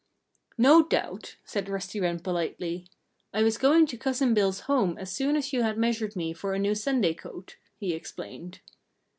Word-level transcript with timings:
"No 0.57 0.81
doubt!" 0.81 1.35
said 1.45 1.69
Rusty 1.69 1.99
Wren 1.99 2.17
politely. 2.17 2.87
"I 3.35 3.43
was 3.43 3.59
going 3.59 3.85
to 3.85 3.97
Cousin 3.97 4.33
Bill's 4.33 4.61
home 4.61 4.97
as 4.97 5.11
soon 5.11 5.35
as 5.35 5.53
you 5.53 5.61
had 5.61 5.77
measured 5.77 6.15
me 6.15 6.33
for 6.33 6.55
a 6.55 6.57
new 6.57 6.73
Sunday 6.73 7.13
coat," 7.13 7.57
he 7.77 7.93
explained. 7.93 8.61